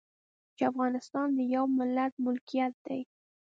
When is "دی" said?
2.85-3.01